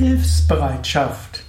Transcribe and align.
Hilfsbereitschaft. 0.00 1.42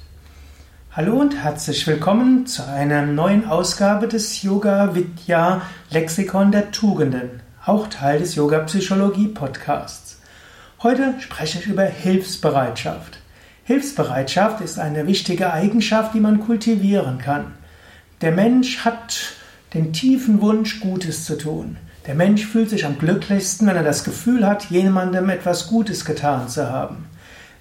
Hallo 0.92 1.16
und 1.21 1.42
herzlich 1.42 1.88
willkommen 1.88 2.46
zu 2.46 2.67
einer 2.67 3.05
neuen 3.05 3.47
Ausgabe 3.47 4.09
des 4.09 4.43
Yoga 4.43 4.93
Vidya 4.93 5.61
Lexikon 5.90 6.51
der 6.51 6.72
Tugenden, 6.72 7.40
auch 7.66 7.87
Teil 7.87 8.20
des 8.20 8.36
Yoga 8.36 8.59
Psychologie 8.59 9.29
Podcasts. 9.29 10.20
Heute 10.84 11.14
spreche 11.21 11.59
ich 11.59 11.68
über 11.68 11.86
Hilfsbereitschaft. 11.86 13.19
Hilfsbereitschaft 13.64 14.59
ist 14.59 14.79
eine 14.79 15.07
wichtige 15.07 15.54
Eigenschaft, 15.54 16.13
die 16.13 16.20
man 16.20 16.41
kultivieren 16.41 17.20
kann. 17.20 17.54
Der 18.20 18.33
Mensch 18.33 18.79
hat 18.79 19.31
den 19.73 19.93
tiefen 19.93 20.41
Wunsch, 20.41 20.81
Gutes 20.81 21.23
zu 21.23 21.38
tun. 21.38 21.77
Der 22.05 22.15
Mensch 22.15 22.45
fühlt 22.45 22.70
sich 22.70 22.86
am 22.86 22.99
glücklichsten, 22.99 23.65
wenn 23.65 23.77
er 23.77 23.83
das 23.83 24.04
Gefühl 24.04 24.45
hat, 24.45 24.65
jemandem 24.65 25.29
etwas 25.29 25.68
Gutes 25.68 26.04
getan 26.04 26.49
zu 26.49 26.70
haben. 26.70 27.05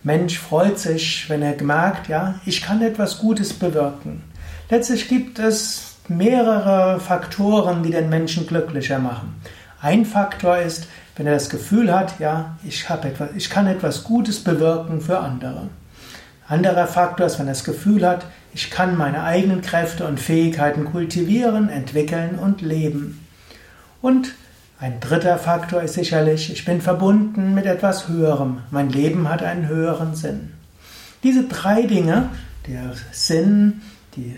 Mensch 0.03 0.39
freut 0.39 0.79
sich, 0.79 1.29
wenn 1.29 1.43
er 1.43 1.63
merkt, 1.63 2.09
ja, 2.09 2.37
ich 2.47 2.63
kann 2.63 2.81
etwas 2.81 3.19
Gutes 3.19 3.53
bewirken. 3.53 4.23
Letztlich 4.71 5.09
gibt 5.09 5.39
es 5.39 5.97
mehrere 6.09 7.01
Faktoren, 7.01 7.83
die 7.83 7.91
den 7.91 8.09
Menschen 8.09 8.47
glücklicher 8.47 8.99
machen. 8.99 9.41
Ein 9.83 10.05
Faktor 10.07 10.59
ist, 10.59 10.89
wenn 11.17 11.27
er 11.27 11.35
das 11.35 11.51
Gefühl 11.51 11.93
hat, 11.93 12.19
ja, 12.19 12.57
ich, 12.65 12.89
etwas, 12.89 13.31
ich 13.37 13.51
kann 13.51 13.67
etwas 13.67 14.05
Gutes 14.05 14.43
bewirken 14.43 15.01
für 15.01 15.19
andere. 15.19 15.69
Anderer 16.49 16.87
Faktor 16.87 17.27
ist, 17.27 17.39
wenn 17.39 17.47
er 17.47 17.53
das 17.53 17.65
Gefühl 17.65 18.07
hat, 18.07 18.27
ich 18.55 18.71
kann 18.71 18.97
meine 18.97 19.23
eigenen 19.23 19.61
Kräfte 19.61 20.07
und 20.07 20.19
Fähigkeiten 20.19 20.87
kultivieren, 20.87 21.69
entwickeln 21.69 22.39
und 22.39 22.63
leben. 22.63 23.27
Und 24.03 24.35
ein 24.81 24.99
dritter 24.99 25.37
Faktor 25.39 25.83
ist 25.83 25.95
sicherlich, 25.95 26.51
ich 26.51 26.65
bin 26.65 26.81
verbunden 26.81 27.55
mit 27.55 27.67
etwas 27.67 28.09
Höherem. 28.09 28.63
Mein 28.71 28.89
Leben 28.89 29.29
hat 29.29 29.43
einen 29.43 29.69
höheren 29.69 30.15
Sinn. 30.15 30.53
Diese 31.23 31.45
drei 31.45 31.83
Dinge, 31.83 32.31
der 32.67 32.95
Sinn, 33.13 33.83
die 34.17 34.37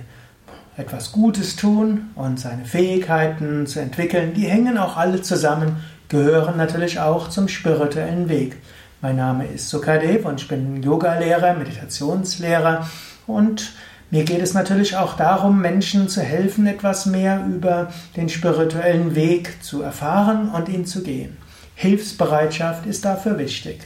etwas 0.76 1.12
Gutes 1.12 1.54
tun 1.54 2.10
und 2.16 2.40
seine 2.40 2.64
Fähigkeiten 2.64 3.68
zu 3.68 3.78
entwickeln, 3.78 4.34
die 4.34 4.46
hängen 4.46 4.78
auch 4.78 4.96
alle 4.96 5.22
zusammen, 5.22 5.76
gehören 6.08 6.56
natürlich 6.56 6.98
auch 6.98 7.28
zum 7.28 7.46
spirituellen 7.46 8.28
Weg. 8.28 8.56
Mein 9.00 9.16
Name 9.16 9.46
ist 9.46 9.68
Sukadev 9.68 10.26
und 10.26 10.40
ich 10.40 10.48
bin 10.48 10.82
Yogalehrer, 10.82 11.54
Meditationslehrer 11.54 12.88
und 13.28 13.72
mir 14.12 14.24
geht 14.24 14.42
es 14.42 14.52
natürlich 14.52 14.94
auch 14.94 15.16
darum, 15.16 15.62
Menschen 15.62 16.06
zu 16.06 16.20
helfen, 16.20 16.66
etwas 16.66 17.06
mehr 17.06 17.46
über 17.46 17.90
den 18.14 18.28
spirituellen 18.28 19.14
Weg 19.14 19.64
zu 19.64 19.80
erfahren 19.80 20.50
und 20.50 20.68
ihn 20.68 20.84
zu 20.84 21.02
gehen. 21.02 21.38
Hilfsbereitschaft 21.76 22.84
ist 22.84 23.06
dafür 23.06 23.38
wichtig. 23.38 23.80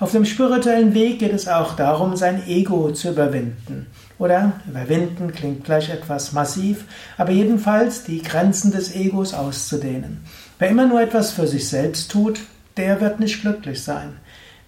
Auf 0.00 0.10
dem 0.10 0.24
spirituellen 0.24 0.94
Weg 0.94 1.20
geht 1.20 1.32
es 1.32 1.46
auch 1.46 1.76
darum, 1.76 2.16
sein 2.16 2.44
Ego 2.48 2.90
zu 2.90 3.10
überwinden. 3.10 3.86
Oder 4.18 4.54
überwinden 4.68 5.32
klingt 5.32 5.62
gleich 5.62 5.90
etwas 5.90 6.32
massiv, 6.32 6.84
aber 7.16 7.30
jedenfalls 7.30 8.02
die 8.02 8.20
Grenzen 8.20 8.72
des 8.72 8.96
Egos 8.96 9.32
auszudehnen. 9.32 10.24
Wer 10.58 10.70
immer 10.70 10.88
nur 10.88 11.00
etwas 11.00 11.30
für 11.30 11.46
sich 11.46 11.68
selbst 11.68 12.10
tut, 12.10 12.40
der 12.76 13.00
wird 13.00 13.20
nicht 13.20 13.42
glücklich 13.42 13.84
sein. 13.84 14.16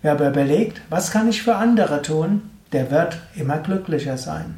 Wer 0.02 0.12
aber 0.12 0.28
überlegt, 0.28 0.80
was 0.88 1.10
kann 1.10 1.28
ich 1.28 1.42
für 1.42 1.56
andere 1.56 2.00
tun, 2.00 2.42
der 2.70 2.92
wird 2.92 3.18
immer 3.34 3.58
glücklicher 3.58 4.16
sein. 4.16 4.56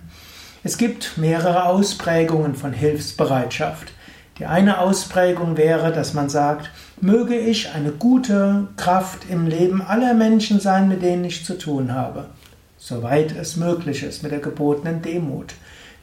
Es 0.65 0.79
gibt 0.79 1.19
mehrere 1.19 1.65
Ausprägungen 1.65 2.55
von 2.55 2.73
Hilfsbereitschaft. 2.73 3.93
Die 4.39 4.47
eine 4.47 4.79
Ausprägung 4.79 5.57
wäre, 5.57 5.91
dass 5.91 6.15
man 6.15 6.29
sagt, 6.29 6.71
möge 7.01 7.37
ich 7.37 7.73
eine 7.75 7.91
gute 7.91 8.69
Kraft 8.77 9.29
im 9.29 9.49
Leben 9.49 9.83
aller 9.83 10.15
Menschen 10.15 10.61
sein, 10.61 10.89
mit 10.89 11.03
denen 11.03 11.25
ich 11.25 11.45
zu 11.45 11.59
tun 11.59 11.93
habe, 11.93 12.27
soweit 12.79 13.33
es 13.33 13.57
möglich 13.57 14.05
ist 14.05 14.23
mit 14.23 14.31
der 14.31 14.39
gebotenen 14.39 15.03
Demut. 15.03 15.55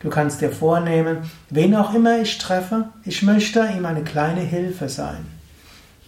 Du 0.02 0.10
kannst 0.10 0.42
dir 0.42 0.52
vornehmen, 0.52 1.20
wen 1.50 1.74
auch 1.74 1.94
immer 1.94 2.20
ich 2.20 2.38
treffe, 2.38 2.90
ich 3.06 3.24
möchte 3.24 3.62
ihm 3.78 3.86
eine 3.86 4.04
kleine 4.04 4.42
Hilfe 4.42 4.90
sein. 4.90 5.26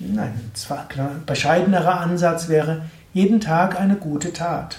Ein 0.02 0.52
zwar 0.56 0.88
bescheidenerer 1.26 2.02
Ansatz 2.02 2.50
wäre, 2.50 2.84
jeden 3.14 3.40
Tag 3.40 3.80
eine 3.80 3.96
gute 3.96 4.34
Tat. 4.34 4.78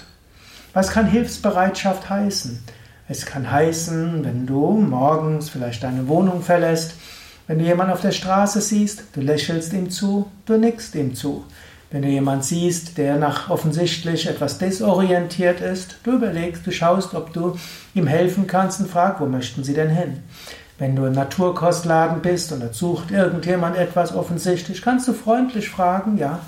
Was 0.73 0.91
kann 0.91 1.07
Hilfsbereitschaft 1.07 2.09
heißen? 2.09 2.63
Es 3.07 3.25
kann 3.25 3.51
heißen, 3.51 4.23
wenn 4.23 4.45
du 4.45 4.71
morgens 4.71 5.49
vielleicht 5.49 5.83
deine 5.83 6.07
Wohnung 6.07 6.41
verlässt, 6.41 6.93
wenn 7.47 7.59
du 7.59 7.65
jemanden 7.65 7.91
auf 7.91 8.01
der 8.01 8.11
Straße 8.11 8.61
siehst, 8.61 9.03
du 9.13 9.19
lächelst 9.19 9.73
ihm 9.73 9.89
zu, 9.89 10.31
du 10.45 10.57
nickst 10.57 10.95
ihm 10.95 11.13
zu. 11.13 11.43
Wenn 11.91 12.01
du 12.01 12.07
jemanden 12.07 12.43
siehst, 12.43 12.97
der 12.97 13.17
nach 13.17 13.49
offensichtlich 13.49 14.27
etwas 14.27 14.57
desorientiert 14.57 15.59
ist, 15.59 15.97
du 16.03 16.13
überlegst, 16.13 16.65
du 16.65 16.71
schaust, 16.71 17.13
ob 17.13 17.33
du 17.33 17.57
ihm 17.93 18.07
helfen 18.07 18.47
kannst 18.47 18.79
und 18.79 18.89
fragst, 18.89 19.19
wo 19.19 19.25
möchten 19.25 19.63
sie 19.63 19.73
denn 19.73 19.89
hin? 19.89 20.23
Wenn 20.79 20.95
du 20.95 21.05
im 21.05 21.13
Naturkostladen 21.13 22.21
bist 22.21 22.51
und 22.51 22.61
da 22.61 22.73
sucht 22.73 23.11
irgendjemand 23.11 23.77
etwas 23.77 24.15
offensichtlich, 24.15 24.81
kannst 24.81 25.07
du 25.07 25.13
freundlich 25.13 25.69
fragen, 25.69 26.17
ja, 26.17 26.39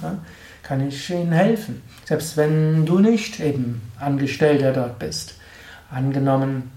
kann 0.63 0.87
ich 0.87 1.09
Ihnen 1.11 1.31
helfen? 1.31 1.83
Selbst 2.05 2.37
wenn 2.37 2.85
du 2.85 2.99
nicht 2.99 3.39
eben 3.39 3.81
Angestellter 3.99 4.73
dort 4.73 4.97
bist. 4.97 5.35
Angenommen, 5.91 6.71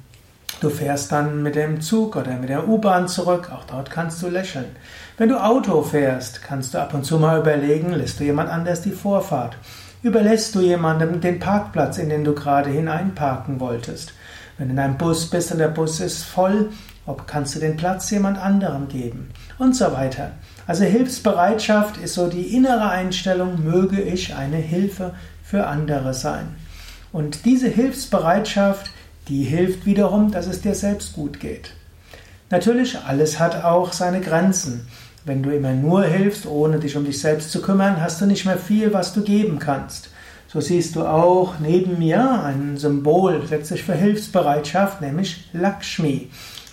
du 0.60 0.70
fährst 0.70 1.12
dann 1.12 1.42
mit 1.42 1.54
dem 1.54 1.80
Zug 1.80 2.16
oder 2.16 2.36
mit 2.36 2.48
der 2.48 2.68
U-Bahn 2.68 3.08
zurück, 3.08 3.50
auch 3.52 3.64
dort 3.64 3.90
kannst 3.90 4.22
du 4.22 4.28
lächeln. 4.28 4.76
Wenn 5.16 5.30
du 5.30 5.42
Auto 5.42 5.82
fährst, 5.82 6.42
kannst 6.42 6.74
du 6.74 6.78
ab 6.78 6.94
und 6.94 7.04
zu 7.04 7.18
mal 7.18 7.40
überlegen, 7.40 7.92
lässt 7.92 8.20
du 8.20 8.24
jemand 8.24 8.50
anders 8.50 8.82
die 8.82 8.92
Vorfahrt? 8.92 9.56
Überlässt 10.02 10.54
du 10.54 10.60
jemandem 10.60 11.20
den 11.20 11.40
Parkplatz, 11.40 11.98
in 11.98 12.08
den 12.08 12.22
du 12.22 12.34
gerade 12.34 12.70
hineinparken 12.70 13.58
wolltest? 13.58 14.12
Wenn 14.56 14.68
du 14.68 14.74
in 14.74 14.78
einem 14.78 14.98
Bus 14.98 15.30
bist 15.30 15.50
und 15.52 15.58
der 15.58 15.68
Bus 15.68 16.00
ist 16.00 16.22
voll, 16.22 16.70
ob 17.06 17.26
kannst 17.26 17.54
du 17.54 17.58
den 17.58 17.76
Platz 17.76 18.10
jemand 18.10 18.38
anderem 18.38 18.88
geben? 18.88 19.30
Und 19.58 19.74
so 19.74 19.86
weiter. 19.92 20.32
Also 20.66 20.84
Hilfsbereitschaft 20.84 21.96
ist 21.96 22.14
so 22.14 22.28
die 22.28 22.54
innere 22.54 22.90
Einstellung, 22.90 23.64
möge 23.64 24.00
ich 24.00 24.36
eine 24.36 24.58
Hilfe 24.58 25.14
für 25.42 25.66
andere 25.66 26.12
sein. 26.12 26.54
Und 27.10 27.44
diese 27.44 27.68
Hilfsbereitschaft 27.68 28.92
die 29.28 29.44
hilft 29.44 29.86
wiederum, 29.86 30.30
dass 30.30 30.46
es 30.46 30.60
dir 30.60 30.74
selbst 30.74 31.12
gut 31.12 31.40
geht. 31.40 31.72
Natürlich, 32.50 32.98
alles 32.98 33.38
hat 33.38 33.64
auch 33.64 33.92
seine 33.92 34.20
Grenzen. 34.20 34.86
Wenn 35.24 35.42
du 35.42 35.50
immer 35.50 35.72
nur 35.72 36.04
hilfst, 36.04 36.46
ohne 36.46 36.78
dich 36.78 36.96
um 36.96 37.04
dich 37.04 37.20
selbst 37.20 37.50
zu 37.50 37.60
kümmern, 37.60 38.00
hast 38.00 38.20
du 38.20 38.26
nicht 38.26 38.46
mehr 38.46 38.56
viel, 38.56 38.92
was 38.94 39.12
du 39.12 39.22
geben 39.22 39.58
kannst. 39.58 40.10
So 40.50 40.62
siehst 40.62 40.96
du 40.96 41.04
auch 41.04 41.58
neben 41.60 41.98
mir 41.98 42.42
ein 42.42 42.78
Symbol 42.78 43.42
letztlich 43.50 43.82
für 43.82 43.94
Hilfsbereitschaft, 43.94 45.02
nämlich 45.02 45.50
Lakshmi. 45.52 46.30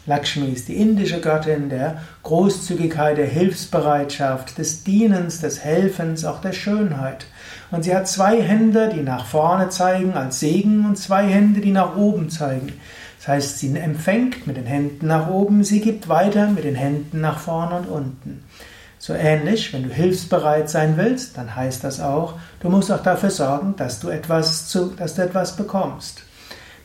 Lakshmi 0.08 0.50
ist 0.50 0.68
die 0.68 0.76
indische 0.76 1.20
Göttin 1.20 1.70
der 1.70 2.02
Großzügigkeit, 2.22 3.18
der 3.18 3.26
Hilfsbereitschaft, 3.26 4.58
des 4.58 4.84
Dienens, 4.84 5.42
des 5.42 5.64
Helfens, 5.64 6.26
auch 6.26 6.42
der 6.42 6.54
Schönheit. 6.54 7.26
Und 7.72 7.84
sie 7.84 7.96
hat 7.96 8.08
zwei 8.08 8.42
Hände, 8.42 8.92
die 8.94 9.02
nach 9.02 9.26
vorne 9.26 9.70
zeigen 9.70 10.14
als 10.14 10.40
Segen 10.40 10.86
und 10.86 10.98
zwei 10.98 11.26
Hände, 11.26 11.60
die 11.60 11.72
nach 11.72 11.96
oben 11.96 12.30
zeigen. 12.30 12.74
Das 13.18 13.28
heißt, 13.30 13.60
sie 13.60 13.76
empfängt 13.76 14.46
mit 14.46 14.58
den 14.58 14.68
Händen 14.68 15.08
nach 15.08 15.28
oben, 15.28 15.64
sie 15.64 15.82
gibt 15.82 16.08
weiter 16.08 16.50
mit 16.50 16.64
den 16.64 16.76
Händen 16.76 17.22
nach 17.22 17.40
vorne 17.40 17.78
und 17.78 17.88
unten. 17.88 18.44
So 19.00 19.14
ähnlich, 19.14 19.74
wenn 19.74 19.84
du 19.84 19.90
hilfsbereit 19.90 20.70
sein 20.70 20.98
willst, 20.98 21.38
dann 21.38 21.56
heißt 21.56 21.84
das 21.84 22.00
auch, 22.00 22.36
du 22.60 22.70
musst 22.70 22.92
auch 22.92 23.02
dafür 23.02 23.32
sorgen, 23.32 23.76
dass 23.78 24.00
du 24.00 24.10
etwas, 24.10 24.68
zu, 24.68 24.94
dass 24.98 25.16
du 25.16 25.24
etwas 25.24 25.56
bekommst. 25.56 26.22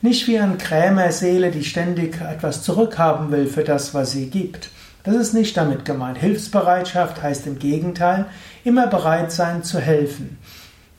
Nicht 0.03 0.27
wie 0.29 0.39
eine 0.39 0.57
Krämerseele, 0.57 1.51
die 1.51 1.63
ständig 1.63 2.21
etwas 2.23 2.63
zurückhaben 2.63 3.31
will 3.31 3.47
für 3.47 3.65
das, 3.65 3.93
was 3.93 4.13
sie 4.13 4.31
gibt. 4.31 4.71
Das 5.05 5.15
ist 5.15 5.35
nicht 5.35 5.57
damit 5.59 5.85
gemeint. 5.85 6.17
Hilfsbereitschaft 6.17 7.23
heißt 7.23 7.47
im 7.47 7.59
Gegenteil, 7.59 8.25
immer 8.65 8.87
bereit 8.87 9.31
sein 9.31 9.63
zu 9.63 9.79
helfen. 9.79 10.39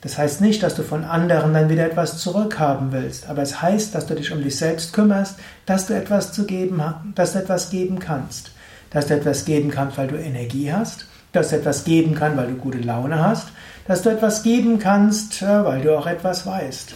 Das 0.02 0.20
heißt 0.20 0.42
nicht, 0.42 0.62
dass 0.62 0.76
du 0.76 0.84
von 0.84 1.04
anderen 1.04 1.54
dann 1.54 1.70
wieder 1.70 1.86
etwas 1.86 2.20
zurückhaben 2.20 2.92
willst, 2.92 3.28
aber 3.28 3.42
es 3.42 3.62
heißt, 3.62 3.94
dass 3.96 4.06
du 4.06 4.16
dich 4.16 4.32
um 4.32 4.44
dich 4.44 4.58
selbst 4.58 4.94
kümmerst, 4.94 5.38
dass 5.66 5.88
du 5.88 5.96
etwas 5.96 6.32
zu 6.32 6.46
geben, 6.46 6.84
dass 7.16 7.34
du 7.34 7.40
etwas 7.40 7.72
geben 7.72 7.98
kannst. 7.98 8.52
Dass 8.92 9.08
du 9.08 9.16
etwas 9.16 9.46
geben 9.46 9.72
kannst, 9.72 9.98
weil 9.98 10.08
du 10.08 10.16
Energie 10.16 10.72
hast, 10.72 11.08
dass 11.32 11.50
du 11.50 11.56
etwas 11.56 11.86
geben 11.86 12.14
kannst, 12.14 12.38
weil 12.38 12.48
du 12.48 12.56
gute 12.56 12.80
Laune 12.80 13.20
hast, 13.20 13.48
dass 13.88 14.04
du 14.04 14.10
etwas 14.10 14.44
geben 14.44 14.78
kannst, 14.78 15.42
äh, 15.42 15.66
weil 15.66 15.82
du 15.82 15.98
auch 15.98 16.06
etwas 16.06 16.46
weißt. 16.46 16.96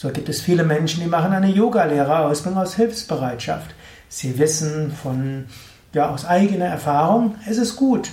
So 0.00 0.08
gibt 0.08 0.30
es 0.30 0.40
viele 0.40 0.64
Menschen, 0.64 1.02
die 1.02 1.10
machen 1.10 1.34
eine 1.34 1.50
Yogalehrerausbildung 1.50 2.62
aus 2.62 2.74
Hilfsbereitschaft. 2.74 3.74
Sie 4.08 4.38
wissen 4.38 4.92
von, 4.92 5.44
ja, 5.92 6.08
aus 6.08 6.24
eigener 6.24 6.64
Erfahrung, 6.64 7.34
es 7.46 7.58
ist 7.58 7.76
gut, 7.76 8.08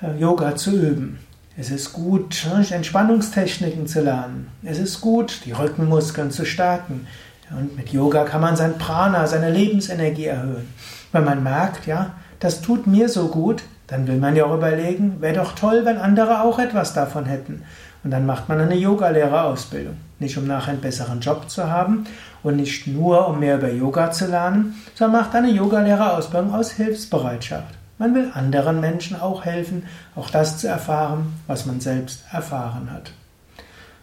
äh, 0.00 0.16
Yoga 0.20 0.54
zu 0.54 0.70
üben. 0.70 1.18
Es 1.56 1.72
ist 1.72 1.92
gut, 1.92 2.46
Entspannungstechniken 2.70 3.88
zu 3.88 4.02
lernen. 4.02 4.52
Es 4.62 4.78
ist 4.78 5.00
gut, 5.00 5.40
die 5.46 5.50
Rückenmuskeln 5.50 6.30
zu 6.30 6.44
stärken. 6.44 7.08
Und 7.50 7.76
mit 7.76 7.88
Yoga 7.88 8.22
kann 8.22 8.40
man 8.40 8.54
sein 8.54 8.78
Prana, 8.78 9.26
seine 9.26 9.50
Lebensenergie 9.50 10.26
erhöhen. 10.26 10.72
Wenn 11.10 11.24
man 11.24 11.42
merkt, 11.42 11.88
ja, 11.88 12.12
das 12.38 12.60
tut 12.60 12.86
mir 12.86 13.08
so 13.08 13.26
gut, 13.26 13.64
dann 13.88 14.06
will 14.06 14.18
man 14.18 14.36
ja 14.36 14.44
auch 14.44 14.54
überlegen, 14.54 15.20
wäre 15.20 15.34
doch 15.34 15.56
toll, 15.56 15.84
wenn 15.84 15.98
andere 15.98 16.42
auch 16.42 16.60
etwas 16.60 16.92
davon 16.92 17.24
hätten. 17.24 17.64
Und 18.06 18.12
dann 18.12 18.24
macht 18.24 18.48
man 18.48 18.60
eine 18.60 18.76
Yogalehrerausbildung. 18.76 19.96
Nicht 20.20 20.38
um 20.38 20.46
nachher 20.46 20.70
einen 20.70 20.80
besseren 20.80 21.18
Job 21.18 21.50
zu 21.50 21.68
haben 21.68 22.06
und 22.44 22.54
nicht 22.54 22.86
nur 22.86 23.26
um 23.26 23.40
mehr 23.40 23.56
über 23.56 23.68
Yoga 23.68 24.12
zu 24.12 24.26
lernen, 24.26 24.80
sondern 24.94 25.22
macht 25.22 25.34
eine 25.34 25.50
Yogalehrerausbildung 25.50 26.54
aus 26.54 26.70
Hilfsbereitschaft. 26.70 27.74
Man 27.98 28.14
will 28.14 28.30
anderen 28.32 28.80
Menschen 28.80 29.20
auch 29.20 29.44
helfen, 29.44 29.88
auch 30.14 30.30
das 30.30 30.58
zu 30.58 30.68
erfahren, 30.68 31.34
was 31.48 31.66
man 31.66 31.80
selbst 31.80 32.22
erfahren 32.30 32.92
hat. 32.92 33.10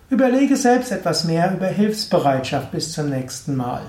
Überlege 0.10 0.58
selbst 0.58 0.92
etwas 0.92 1.24
mehr 1.24 1.54
über 1.54 1.68
Hilfsbereitschaft 1.68 2.72
bis 2.72 2.92
zum 2.92 3.10
nächsten 3.10 3.56
Mal. 3.56 3.84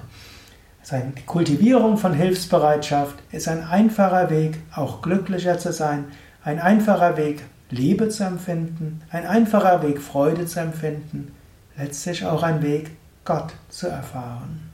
Die 0.93 1.23
Kultivierung 1.23 1.97
von 1.97 2.15
Hilfsbereitschaft 2.15 3.17
ist 3.33 3.49
ein 3.49 3.65
einfacher 3.65 4.31
Weg, 4.31 4.61
auch 4.77 5.03
glücklicher 5.03 5.59
zu 5.59 5.73
sein, 5.73 6.05
ein 6.45 6.61
einfacher 6.61 7.17
Weg, 7.17 7.43
Liebe 7.71 8.09
zu 8.09 8.25
empfinden, 8.25 9.03
ein 9.11 9.27
einfacher 9.27 9.83
Weg, 9.83 10.01
Freude 10.01 10.47
zu 10.47 10.61
empfinden, 10.61 11.35
letztlich 11.77 12.25
auch 12.25 12.43
ein 12.43 12.63
Weg, 12.63 12.91
Gott 13.25 13.55
zu 13.69 13.89
erfahren. 13.89 14.71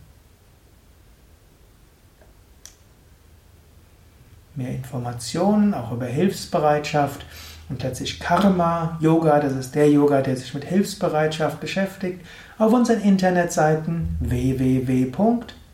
Mehr 4.57 4.71
Informationen 4.71 5.73
auch 5.73 5.93
über 5.93 6.07
Hilfsbereitschaft 6.07 7.25
und 7.69 7.83
letztlich 7.83 8.19
Karma 8.19 8.99
Yoga, 9.01 9.39
das 9.39 9.53
ist 9.53 9.75
der 9.75 9.89
Yoga, 9.89 10.23
der 10.23 10.37
sich 10.37 10.53
mit 10.53 10.65
Hilfsbereitschaft 10.65 11.61
beschäftigt, 11.61 12.27
auf 12.59 12.73
unseren 12.73 13.01
Internetseiten 13.01 14.17
www 14.21 15.13